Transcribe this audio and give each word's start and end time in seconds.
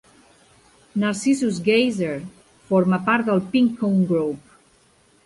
Narcissus 1.01 1.59
Geyser 1.67 2.15
forma 2.71 2.99
part 3.11 3.29
del 3.29 3.43
Pink 3.53 3.77
Cone 3.83 4.07
Group. 4.15 4.57